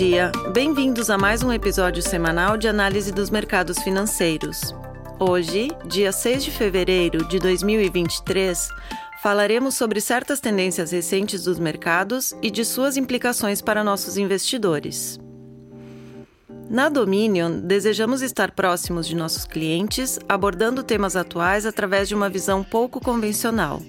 dia, 0.00 0.32
bem-vindos 0.54 1.10
a 1.10 1.18
mais 1.18 1.42
um 1.42 1.52
episódio 1.52 2.02
semanal 2.02 2.56
de 2.56 2.66
análise 2.66 3.12
dos 3.12 3.28
mercados 3.28 3.78
financeiros. 3.80 4.74
Hoje, 5.18 5.68
dia 5.86 6.10
6 6.10 6.44
de 6.44 6.50
fevereiro 6.50 7.28
de 7.28 7.38
2023, 7.38 8.70
falaremos 9.22 9.74
sobre 9.74 10.00
certas 10.00 10.40
tendências 10.40 10.90
recentes 10.90 11.44
dos 11.44 11.58
mercados 11.58 12.34
e 12.40 12.50
de 12.50 12.64
suas 12.64 12.96
implicações 12.96 13.60
para 13.60 13.84
nossos 13.84 14.16
investidores. 14.16 15.20
Na 16.70 16.88
Dominion, 16.88 17.60
desejamos 17.60 18.22
estar 18.22 18.52
próximos 18.52 19.06
de 19.06 19.14
nossos 19.14 19.44
clientes, 19.44 20.18
abordando 20.26 20.82
temas 20.82 21.14
atuais 21.14 21.66
através 21.66 22.08
de 22.08 22.14
uma 22.14 22.30
visão 22.30 22.64
pouco 22.64 23.00
convencional. 23.00 23.82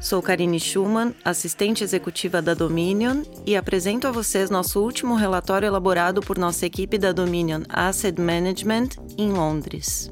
Sou 0.00 0.22
Karine 0.22 0.60
Schumann, 0.60 1.12
assistente 1.24 1.82
executiva 1.82 2.40
da 2.40 2.54
Dominion, 2.54 3.22
e 3.44 3.56
apresento 3.56 4.06
a 4.06 4.12
vocês 4.12 4.48
nosso 4.48 4.80
último 4.80 5.16
relatório 5.16 5.66
elaborado 5.66 6.20
por 6.20 6.38
nossa 6.38 6.64
equipe 6.64 6.96
da 6.96 7.10
Dominion 7.10 7.62
Asset 7.68 8.20
Management 8.20 8.90
em 9.18 9.32
Londres. 9.32 10.08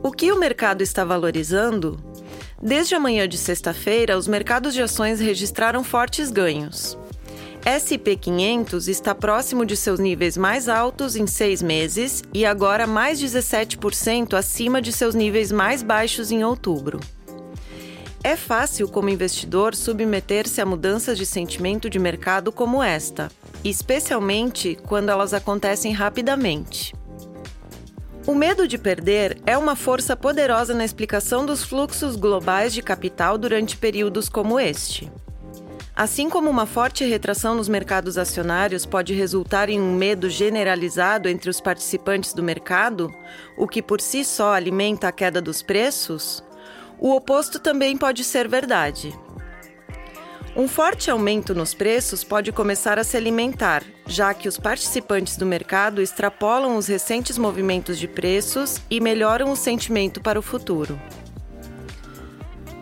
O 0.00 0.12
que 0.12 0.30
o 0.30 0.38
mercado 0.38 0.82
está 0.82 1.04
valorizando? 1.04 1.98
Desde 2.62 2.94
a 2.94 3.00
manhã 3.00 3.28
de 3.28 3.36
sexta-feira, 3.36 4.16
os 4.16 4.28
mercados 4.28 4.74
de 4.74 4.80
ações 4.80 5.18
registraram 5.18 5.82
fortes 5.82 6.30
ganhos. 6.30 6.96
SP 7.66 8.16
500 8.16 8.86
está 8.86 9.12
próximo 9.12 9.66
de 9.66 9.76
seus 9.76 9.98
níveis 9.98 10.36
mais 10.36 10.68
altos 10.68 11.16
em 11.16 11.26
seis 11.26 11.60
meses 11.60 12.22
e 12.32 12.46
agora 12.46 12.86
mais 12.86 13.20
17% 13.20 14.34
acima 14.34 14.80
de 14.80 14.92
seus 14.92 15.16
níveis 15.16 15.50
mais 15.50 15.82
baixos 15.82 16.30
em 16.30 16.44
outubro. 16.44 17.00
É 18.24 18.36
fácil, 18.36 18.86
como 18.86 19.08
investidor, 19.08 19.74
submeter-se 19.74 20.60
a 20.60 20.66
mudanças 20.66 21.18
de 21.18 21.26
sentimento 21.26 21.90
de 21.90 21.98
mercado 21.98 22.52
como 22.52 22.80
esta, 22.80 23.28
especialmente 23.64 24.78
quando 24.86 25.08
elas 25.08 25.34
acontecem 25.34 25.92
rapidamente. 25.92 26.94
O 28.24 28.32
medo 28.32 28.68
de 28.68 28.78
perder 28.78 29.38
é 29.44 29.58
uma 29.58 29.74
força 29.74 30.16
poderosa 30.16 30.72
na 30.72 30.84
explicação 30.84 31.44
dos 31.44 31.64
fluxos 31.64 32.14
globais 32.14 32.72
de 32.72 32.80
capital 32.80 33.36
durante 33.36 33.76
períodos 33.76 34.28
como 34.28 34.60
este. 34.60 35.10
Assim 35.94 36.30
como 36.30 36.48
uma 36.48 36.64
forte 36.64 37.04
retração 37.04 37.56
nos 37.56 37.68
mercados 37.68 38.16
acionários 38.16 38.86
pode 38.86 39.12
resultar 39.12 39.68
em 39.68 39.80
um 39.80 39.96
medo 39.96 40.30
generalizado 40.30 41.28
entre 41.28 41.50
os 41.50 41.60
participantes 41.60 42.32
do 42.32 42.42
mercado, 42.42 43.12
o 43.58 43.66
que 43.66 43.82
por 43.82 44.00
si 44.00 44.24
só 44.24 44.54
alimenta 44.54 45.08
a 45.08 45.12
queda 45.12 45.42
dos 45.42 45.60
preços, 45.60 46.42
o 47.02 47.16
oposto 47.16 47.58
também 47.58 47.96
pode 47.96 48.22
ser 48.22 48.46
verdade. 48.46 49.12
Um 50.54 50.68
forte 50.68 51.10
aumento 51.10 51.52
nos 51.52 51.74
preços 51.74 52.22
pode 52.22 52.52
começar 52.52 52.96
a 52.96 53.02
se 53.02 53.16
alimentar, 53.16 53.82
já 54.06 54.32
que 54.32 54.48
os 54.48 54.56
participantes 54.56 55.36
do 55.36 55.44
mercado 55.44 56.00
extrapolam 56.00 56.76
os 56.76 56.86
recentes 56.86 57.36
movimentos 57.36 57.98
de 57.98 58.06
preços 58.06 58.80
e 58.88 59.00
melhoram 59.00 59.50
o 59.50 59.56
sentimento 59.56 60.20
para 60.20 60.38
o 60.38 60.42
futuro. 60.42 60.96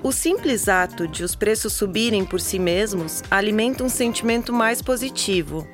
O 0.02 0.12
simples 0.12 0.68
ato 0.68 1.08
de 1.08 1.24
os 1.24 1.34
preços 1.34 1.72
subirem 1.72 2.22
por 2.22 2.42
si 2.42 2.58
mesmos 2.58 3.22
alimenta 3.30 3.82
um 3.82 3.88
sentimento 3.88 4.52
mais 4.52 4.82
positivo, 4.82 5.66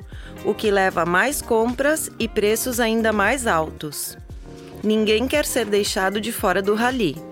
o 0.45 0.53
que 0.53 0.71
leva 0.71 1.01
a 1.01 1.05
mais 1.05 1.41
compras 1.41 2.09
e 2.17 2.29
preços 2.29 2.79
ainda 2.79 3.11
mais 3.11 3.45
altos. 3.45 4.17
Ninguém 4.81 5.27
quer 5.27 5.43
ser 5.45 5.65
deixado 5.65 6.21
de 6.21 6.31
fora 6.31 6.61
do 6.61 6.75
rally. 6.75 7.27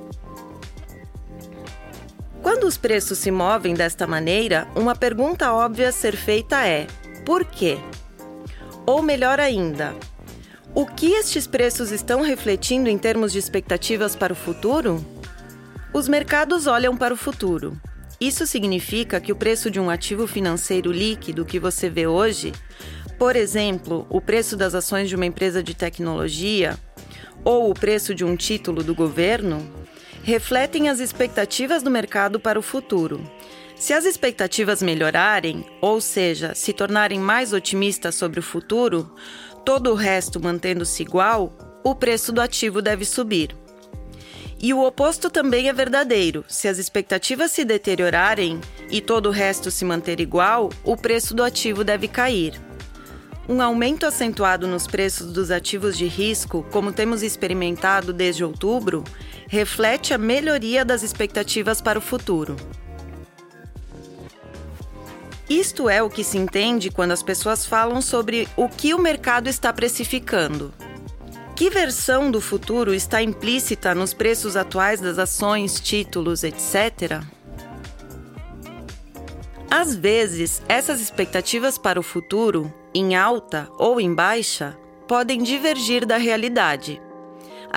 Quando 2.56 2.68
os 2.68 2.78
preços 2.78 3.18
se 3.18 3.32
movem 3.32 3.74
desta 3.74 4.08
maneira, 4.08 4.66
uma 4.78 4.96
pergunta 4.96 5.52
óbvia 5.52 5.90
a 5.90 5.92
ser 5.92 6.16
feita 6.16 6.66
é: 6.66 6.88
por 7.26 7.44
quê? 7.44 7.78
Ou 8.86 9.02
melhor 9.02 9.42
ainda, 9.42 9.94
o 10.74 10.86
que 10.86 11.12
estes 11.12 11.46
preços 11.46 11.92
estão 11.92 12.22
refletindo 12.22 12.88
em 12.88 12.98
termos 12.98 13.34
de 13.34 13.40
expectativas 13.40 14.16
para 14.16 14.32
o 14.32 14.38
futuro? 14.38 15.06
Os 15.94 16.08
mercados 16.08 16.66
olham 16.66 16.96
para 16.96 17.14
o 17.14 17.18
futuro. 17.18 17.78
Isso 18.22 18.48
significa 18.48 19.20
que 19.20 19.34
o 19.34 19.36
preço 19.36 19.70
de 19.70 19.78
um 19.78 19.90
ativo 19.90 20.26
financeiro 20.26 20.94
líquido 20.94 21.44
que 21.44 21.60
você 21.60 21.90
vê 21.90 22.08
hoje, 22.08 22.54
por 23.20 23.36
exemplo, 23.36 24.08
o 24.10 24.22
preço 24.22 24.56
das 24.56 24.74
ações 24.74 25.10
de 25.10 25.16
uma 25.18 25.26
empresa 25.26 25.62
de 25.62 25.74
tecnologia 25.74 26.80
ou 27.44 27.70
o 27.70 27.74
preço 27.74 28.16
de 28.16 28.24
um 28.24 28.38
título 28.38 28.82
do 28.82 28.96
governo, 28.96 29.86
refletem 30.26 30.90
as 30.90 31.00
expectativas 31.00 31.84
do 31.84 31.92
mercado 31.92 32.40
para 32.40 32.58
o 32.58 32.64
futuro. 32.64 33.22
Se 33.76 33.94
as 33.94 34.06
expectativas 34.06 34.82
melhorarem, 34.82 35.64
ou 35.80 36.02
seja, 36.02 36.56
se 36.56 36.74
tornarem 36.74 37.20
mais 37.20 37.54
otimistas 37.54 38.16
sobre 38.16 38.40
o 38.40 38.44
futuro, 38.44 39.14
todo 39.64 39.92
o 39.92 39.94
resto 39.94 40.42
mantendo-se 40.42 41.04
igual, 41.04 41.56
o 41.84 41.94
preço 41.94 42.32
do 42.32 42.42
ativo 42.42 42.82
deve 42.82 43.06
subir. 43.06 43.56
E 44.60 44.74
o 44.74 44.84
oposto 44.84 45.30
também 45.30 45.70
é 45.70 45.74
verdadeiro. 45.74 46.44
Se 46.48 46.68
as 46.68 46.80
expectativas 46.80 47.52
se 47.52 47.64
deteriorarem 47.64 48.60
e 48.90 49.02
todo 49.02 49.28
o 49.28 49.32
resto 49.32 49.70
se 49.70 49.86
manter 49.86 50.20
igual, 50.20 50.72
o 50.84 50.98
preço 50.98 51.36
do 51.36 51.44
ativo 51.44 51.84
deve 51.84 52.08
cair. 52.08 52.60
Um 53.48 53.62
aumento 53.62 54.08
acentuado 54.08 54.66
nos 54.66 54.88
preços 54.88 55.32
dos 55.32 55.52
ativos 55.52 55.96
de 55.96 56.08
risco, 56.08 56.66
como 56.72 56.92
temos 56.92 57.22
experimentado 57.22 58.12
desde 58.12 58.44
outubro, 58.44 59.04
reflete 59.48 60.14
a 60.14 60.18
melhoria 60.18 60.84
das 60.84 61.04
expectativas 61.04 61.82
para 61.82 62.00
o 62.00 62.02
futuro. 62.02 62.56
Isto 65.50 65.88
é 65.88 66.02
o 66.02 66.10
que 66.10 66.24
se 66.24 66.38
entende 66.38 66.90
quando 66.90 67.12
as 67.12 67.22
pessoas 67.22 67.66
falam 67.66 68.02
sobre 68.02 68.48
o 68.58 68.68
que 68.68 68.94
o 68.94 69.00
mercado 69.00 69.48
está 69.48 69.72
precificando. 69.72 70.74
Que 71.56 71.70
versão 71.70 72.32
do 72.32 72.42
futuro 72.42 72.94
está 72.94 73.22
implícita 73.22 73.94
nos 73.94 74.14
preços 74.14 74.58
atuais 74.58 75.00
das 75.00 75.20
ações, 75.20 75.80
títulos, 75.80 76.44
etc? 76.44 77.22
Às 79.70 79.96
vezes, 79.96 80.62
essas 80.68 81.00
expectativas 81.00 81.78
para 81.78 82.00
o 82.00 82.04
futuro, 82.04 82.74
em 82.94 83.16
alta 83.16 83.70
ou 83.78 84.02
em 84.02 84.14
baixa, 84.14 84.76
podem 85.08 85.44
divergir 85.44 86.06
da 86.06 86.18
realidade. 86.18 87.02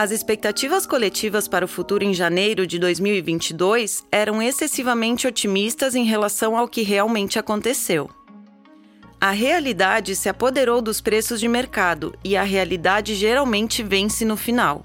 As 0.01 0.13
expectativas 0.13 0.87
coletivas 0.87 1.49
para 1.49 1.65
o 1.65 1.69
futuro 1.69 2.05
em 2.05 2.15
janeiro 2.15 2.65
de 2.69 2.79
2022 2.79 4.05
eram 4.13 4.41
excessivamente 4.41 5.27
otimistas 5.27 5.97
em 5.97 6.05
relação 6.05 6.57
ao 6.57 6.69
que 6.69 6.83
realmente 6.83 7.37
aconteceu. 7.37 8.09
A 9.21 9.33
realidade 9.33 10.15
se 10.15 10.29
apoderou 10.29 10.81
dos 10.81 11.01
preços 11.01 11.41
de 11.41 11.49
mercado 11.49 12.15
e 12.23 12.37
a 12.37 12.45
realidade 12.45 13.17
geralmente 13.17 13.83
vence 13.83 14.25
no 14.25 14.37
final. 14.37 14.85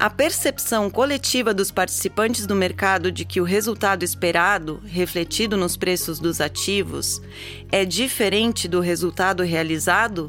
A 0.00 0.10
percepção 0.10 0.90
coletiva 0.90 1.54
dos 1.54 1.70
participantes 1.70 2.44
do 2.44 2.56
mercado 2.56 3.12
de 3.12 3.24
que 3.24 3.40
o 3.40 3.44
resultado 3.44 4.02
esperado, 4.02 4.82
refletido 4.84 5.56
nos 5.56 5.76
preços 5.76 6.18
dos 6.18 6.40
ativos, 6.40 7.22
é 7.70 7.84
diferente 7.84 8.66
do 8.66 8.80
resultado 8.80 9.44
realizado, 9.44 10.28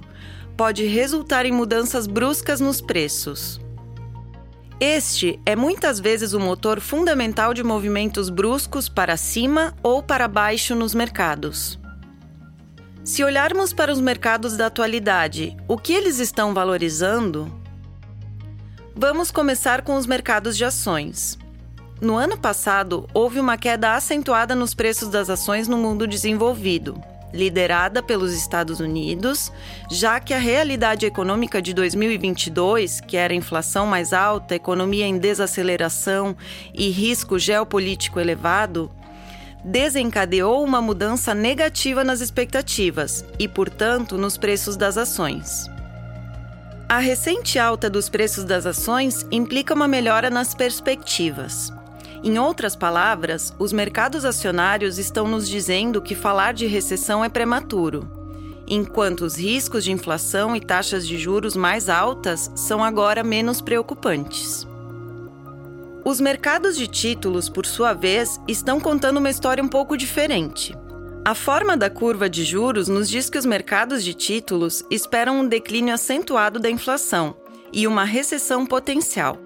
pode 0.55 0.85
resultar 0.85 1.47
em 1.47 1.51
mudanças 1.51 2.05
bruscas 2.05 2.59
nos 2.59 2.79
preços. 2.79 3.62
Este 4.79 5.39
é 5.45 5.55
muitas 5.55 5.99
vezes 5.99 6.33
o 6.33 6.39
motor 6.39 6.79
fundamental 6.81 7.53
de 7.53 7.63
movimentos 7.63 8.29
bruscos 8.29 8.89
para 8.89 9.15
cima 9.15 9.73
ou 9.81 10.03
para 10.03 10.27
baixo 10.27 10.75
nos 10.75 10.93
mercados. 10.93 11.79
Se 13.03 13.23
olharmos 13.23 13.73
para 13.73 13.91
os 13.91 13.99
mercados 13.99 14.57
da 14.57 14.67
atualidade, 14.67 15.55
o 15.67 15.77
que 15.77 15.93
eles 15.93 16.19
estão 16.19 16.53
valorizando, 16.53 17.63
Vamos 18.95 19.31
começar 19.31 19.81
com 19.81 19.95
os 19.95 20.05
mercados 20.05 20.55
de 20.55 20.63
ações. 20.63 21.39
No 21.99 22.15
ano 22.15 22.37
passado, 22.37 23.07
houve 23.11 23.39
uma 23.39 23.57
queda 23.57 23.95
acentuada 23.95 24.53
nos 24.53 24.75
preços 24.75 25.09
das 25.09 25.31
ações 25.31 25.67
no 25.67 25.77
mundo 25.77 26.05
desenvolvido, 26.05 27.01
liderada 27.33 28.03
pelos 28.03 28.33
Estados 28.33 28.79
Unidos, 28.79 29.51
já 29.89 30.19
que 30.19 30.33
a 30.33 30.37
realidade 30.37 31.05
econômica 31.05 31.61
de 31.61 31.73
2022, 31.73 33.01
que 33.01 33.17
era 33.17 33.33
inflação 33.33 33.87
mais 33.87 34.13
alta, 34.13 34.55
economia 34.55 35.07
em 35.07 35.17
desaceleração 35.17 36.37
e 36.73 36.89
risco 36.89 37.39
geopolítico 37.39 38.19
elevado, 38.19 38.91
desencadeou 39.63 40.63
uma 40.63 40.81
mudança 40.81 41.33
negativa 41.33 42.03
nas 42.03 42.21
expectativas 42.21 43.25
e, 43.39 43.47
portanto, 43.47 44.17
nos 44.17 44.37
preços 44.37 44.77
das 44.77 44.97
ações. 44.97 45.67
A 46.87 46.99
recente 46.99 47.57
alta 47.57 47.89
dos 47.89 48.09
preços 48.09 48.43
das 48.43 48.65
ações 48.65 49.25
implica 49.31 49.73
uma 49.73 49.87
melhora 49.87 50.29
nas 50.29 50.53
perspectivas. 50.53 51.71
Em 52.23 52.39
outras 52.39 52.73
palavras, 52.73 53.53
os 53.59 53.73
mercados 53.73 54.23
acionários 54.23 54.97
estão 54.97 55.27
nos 55.27 55.47
dizendo 55.47 56.01
que 56.01 56.15
falar 56.15 56.53
de 56.53 56.65
recessão 56.65 57.23
é 57.23 57.27
prematuro, 57.27 58.09
enquanto 58.65 59.25
os 59.25 59.35
riscos 59.35 59.83
de 59.83 59.91
inflação 59.91 60.55
e 60.55 60.61
taxas 60.61 61.05
de 61.05 61.17
juros 61.17 61.53
mais 61.53 61.89
altas 61.89 62.49
são 62.55 62.81
agora 62.81 63.25
menos 63.25 63.59
preocupantes. 63.59 64.65
Os 66.05 66.21
mercados 66.21 66.77
de 66.77 66.87
títulos, 66.87 67.49
por 67.49 67.65
sua 67.65 67.91
vez, 67.91 68.39
estão 68.47 68.79
contando 68.79 69.17
uma 69.17 69.29
história 69.29 69.63
um 69.63 69.67
pouco 69.67 69.97
diferente. 69.97 70.73
A 71.25 71.35
forma 71.35 71.75
da 71.75 71.89
curva 71.89 72.29
de 72.29 72.45
juros 72.45 72.87
nos 72.87 73.09
diz 73.09 73.29
que 73.29 73.37
os 73.37 73.45
mercados 73.45 74.01
de 74.01 74.13
títulos 74.13 74.83
esperam 74.89 75.41
um 75.41 75.47
declínio 75.47 75.93
acentuado 75.93 76.57
da 76.57 76.69
inflação 76.69 77.35
e 77.71 77.85
uma 77.85 78.05
recessão 78.05 78.65
potencial. 78.65 79.37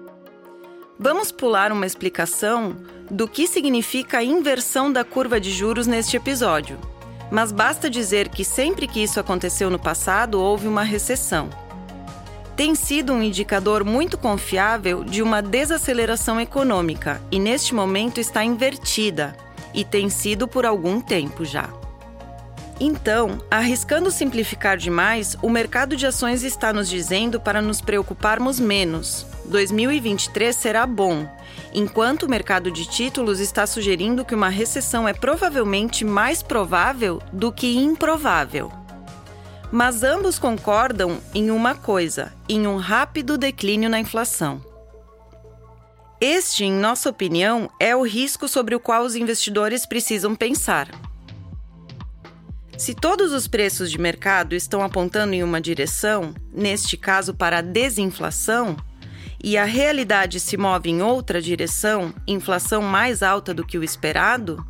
Vamos 1.00 1.30
pular 1.30 1.70
uma 1.70 1.86
explicação 1.86 2.76
do 3.08 3.28
que 3.28 3.46
significa 3.46 4.18
a 4.18 4.24
inversão 4.24 4.92
da 4.92 5.04
curva 5.04 5.40
de 5.40 5.52
juros 5.52 5.86
neste 5.86 6.16
episódio. 6.16 6.76
Mas 7.30 7.52
basta 7.52 7.88
dizer 7.88 8.28
que 8.28 8.44
sempre 8.44 8.88
que 8.88 9.00
isso 9.00 9.20
aconteceu 9.20 9.70
no 9.70 9.78
passado, 9.78 10.40
houve 10.40 10.66
uma 10.66 10.82
recessão. 10.82 11.50
Tem 12.56 12.74
sido 12.74 13.12
um 13.12 13.22
indicador 13.22 13.84
muito 13.84 14.18
confiável 14.18 15.04
de 15.04 15.22
uma 15.22 15.40
desaceleração 15.40 16.40
econômica 16.40 17.22
e 17.30 17.38
neste 17.38 17.72
momento 17.72 18.18
está 18.18 18.42
invertida, 18.42 19.36
e 19.72 19.84
tem 19.84 20.10
sido 20.10 20.48
por 20.48 20.66
algum 20.66 21.00
tempo 21.00 21.44
já. 21.44 21.68
Então, 22.80 23.38
arriscando 23.48 24.10
simplificar 24.10 24.76
demais, 24.76 25.36
o 25.40 25.48
mercado 25.48 25.96
de 25.96 26.06
ações 26.06 26.42
está 26.42 26.72
nos 26.72 26.88
dizendo 26.88 27.38
para 27.38 27.62
nos 27.62 27.80
preocuparmos 27.80 28.58
menos. 28.58 29.24
2023 29.48 30.54
será 30.54 30.86
bom, 30.86 31.28
enquanto 31.72 32.24
o 32.24 32.28
mercado 32.28 32.70
de 32.70 32.86
títulos 32.86 33.40
está 33.40 33.66
sugerindo 33.66 34.24
que 34.24 34.34
uma 34.34 34.48
recessão 34.48 35.08
é 35.08 35.12
provavelmente 35.12 36.04
mais 36.04 36.42
provável 36.42 37.20
do 37.32 37.50
que 37.50 37.76
improvável. 37.76 38.70
Mas 39.70 40.02
ambos 40.02 40.38
concordam 40.38 41.18
em 41.34 41.50
uma 41.50 41.74
coisa: 41.74 42.32
em 42.48 42.66
um 42.66 42.76
rápido 42.76 43.36
declínio 43.36 43.90
na 43.90 43.98
inflação. 43.98 44.62
Este, 46.20 46.64
em 46.64 46.72
nossa 46.72 47.08
opinião, 47.08 47.70
é 47.78 47.94
o 47.94 48.02
risco 48.02 48.48
sobre 48.48 48.74
o 48.74 48.80
qual 48.80 49.04
os 49.04 49.14
investidores 49.14 49.86
precisam 49.86 50.34
pensar. 50.34 50.88
Se 52.76 52.94
todos 52.94 53.32
os 53.32 53.48
preços 53.48 53.90
de 53.90 53.98
mercado 53.98 54.54
estão 54.54 54.82
apontando 54.82 55.34
em 55.34 55.42
uma 55.42 55.60
direção, 55.60 56.32
neste 56.52 56.96
caso 56.96 57.34
para 57.34 57.58
a 57.58 57.60
desinflação, 57.60 58.76
e 59.42 59.56
a 59.56 59.64
realidade 59.64 60.40
se 60.40 60.56
move 60.56 60.90
em 60.90 61.02
outra 61.02 61.40
direção, 61.40 62.12
inflação 62.26 62.82
mais 62.82 63.22
alta 63.22 63.54
do 63.54 63.64
que 63.64 63.78
o 63.78 63.84
esperado, 63.84 64.64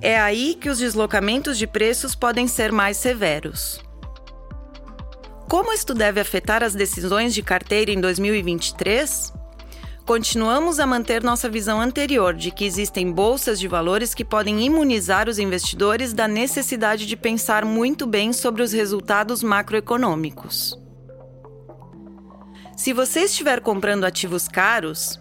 é 0.00 0.18
aí 0.18 0.54
que 0.54 0.68
os 0.68 0.78
deslocamentos 0.78 1.58
de 1.58 1.66
preços 1.66 2.14
podem 2.14 2.46
ser 2.46 2.70
mais 2.70 2.96
severos. 2.96 3.80
Como 5.48 5.72
isto 5.72 5.94
deve 5.94 6.20
afetar 6.20 6.62
as 6.62 6.74
decisões 6.74 7.34
de 7.34 7.42
carteira 7.42 7.90
em 7.90 8.00
2023? 8.00 9.32
Continuamos 10.04 10.78
a 10.78 10.86
manter 10.86 11.22
nossa 11.22 11.50
visão 11.50 11.80
anterior 11.80 12.34
de 12.34 12.50
que 12.50 12.64
existem 12.64 13.10
bolsas 13.10 13.58
de 13.58 13.66
valores 13.66 14.14
que 14.14 14.24
podem 14.24 14.64
imunizar 14.64 15.28
os 15.28 15.38
investidores 15.38 16.12
da 16.12 16.28
necessidade 16.28 17.06
de 17.06 17.16
pensar 17.16 17.64
muito 17.64 18.06
bem 18.06 18.32
sobre 18.32 18.62
os 18.62 18.72
resultados 18.72 19.42
macroeconômicos. 19.42 20.87
Se 22.78 22.92
você 22.92 23.22
estiver 23.22 23.60
comprando 23.60 24.04
ativos 24.04 24.46
caros, 24.46 25.18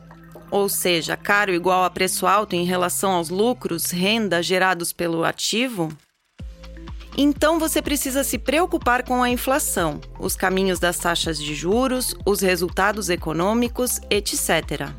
ou 0.52 0.70
seja, 0.70 1.18
caro 1.18 1.52
igual 1.52 1.84
a 1.84 1.90
preço 1.90 2.28
alto 2.28 2.56
em 2.56 2.64
relação 2.64 3.14
aos 3.14 3.30
lucros, 3.30 3.90
renda 3.90 4.44
gerados 4.44 4.94
pelo 4.94 5.24
ativo, 5.24 5.90
então 7.18 7.58
você 7.58 7.82
precisa 7.82 8.24
se 8.24 8.38
preocupar 8.38 9.02
com 9.04 9.24
a 9.24 9.30
inflação, 9.32 10.00
os 10.20 10.36
caminhos 10.36 10.78
das 10.78 11.00
taxas 11.00 11.42
de 11.42 11.56
juros, 11.56 12.16
os 12.28 12.42
resultados 12.42 13.10
econômicos, 13.10 14.00
etc. 14.08 14.92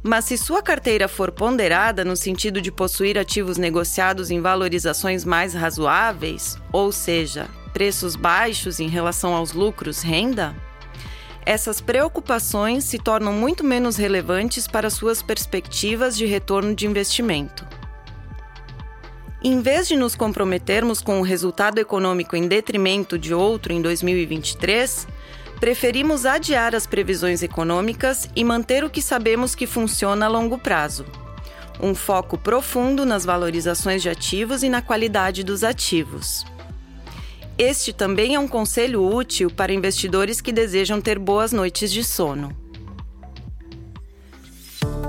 Mas 0.00 0.26
se 0.26 0.38
sua 0.38 0.62
carteira 0.62 1.08
for 1.08 1.32
ponderada 1.32 2.04
no 2.04 2.14
sentido 2.14 2.62
de 2.62 2.70
possuir 2.70 3.18
ativos 3.18 3.58
negociados 3.58 4.30
em 4.30 4.40
valorizações 4.40 5.24
mais 5.24 5.54
razoáveis, 5.54 6.56
ou 6.72 6.92
seja, 6.92 7.48
preços 7.72 8.14
baixos 8.14 8.78
em 8.78 8.86
relação 8.86 9.34
aos 9.34 9.52
lucros 9.52 10.02
renda, 10.02 10.54
essas 11.44 11.80
preocupações 11.80 12.84
se 12.84 12.98
tornam 12.98 13.32
muito 13.32 13.64
menos 13.64 13.96
relevantes 13.96 14.66
para 14.66 14.90
suas 14.90 15.22
perspectivas 15.22 16.16
de 16.16 16.24
retorno 16.24 16.74
de 16.74 16.86
investimento. 16.86 17.66
Em 19.44 19.60
vez 19.60 19.88
de 19.88 19.96
nos 19.96 20.14
comprometermos 20.14 21.00
com 21.00 21.18
o 21.18 21.24
resultado 21.24 21.78
econômico 21.78 22.36
em 22.36 22.46
detrimento 22.46 23.18
de 23.18 23.34
outro 23.34 23.72
em 23.72 23.82
2023, 23.82 25.08
preferimos 25.58 26.24
adiar 26.24 26.76
as 26.76 26.86
previsões 26.86 27.42
econômicas 27.42 28.30
e 28.36 28.44
manter 28.44 28.84
o 28.84 28.90
que 28.90 29.02
sabemos 29.02 29.56
que 29.56 29.66
funciona 29.66 30.26
a 30.26 30.28
longo 30.28 30.58
prazo. 30.58 31.04
Um 31.80 31.92
foco 31.92 32.38
profundo 32.38 33.04
nas 33.04 33.24
valorizações 33.24 34.00
de 34.00 34.08
ativos 34.08 34.62
e 34.62 34.68
na 34.68 34.80
qualidade 34.80 35.42
dos 35.42 35.64
ativos. 35.64 36.44
Este 37.58 37.92
também 37.92 38.34
é 38.34 38.38
um 38.38 38.48
conselho 38.48 39.04
útil 39.04 39.50
para 39.50 39.72
investidores 39.72 40.40
que 40.40 40.52
desejam 40.52 41.00
ter 41.00 41.18
boas 41.18 41.52
noites 41.52 41.92
de 41.92 42.02
sono. 42.02 42.56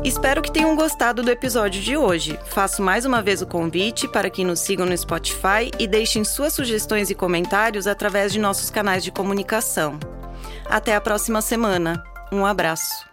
Espero 0.04 0.42
que 0.42 0.52
tenham 0.52 0.76
gostado 0.76 1.24
do 1.24 1.32
episódio 1.32 1.82
de 1.82 1.96
hoje. 1.96 2.38
Faço 2.48 2.82
mais 2.82 3.06
uma 3.06 3.22
vez 3.22 3.42
o 3.42 3.48
convite 3.48 4.06
para 4.06 4.30
que 4.30 4.44
nos 4.44 4.60
sigam 4.60 4.86
no 4.86 4.98
Spotify 4.98 5.72
e 5.80 5.88
deixem 5.88 6.26
suas 6.26 6.52
sugestões 6.52 7.10
e 7.10 7.16
comentários 7.16 7.88
através 7.88 8.34
de 8.34 8.40
nossos 8.40 8.70
canais 8.70 9.02
de 9.02 9.12
comunicação. 9.12 9.98
Até 10.66 10.94
a 10.94 11.02
próxima 11.02 11.42
semana. 11.42 12.04
Um 12.34 12.46
abraço. 12.46 13.13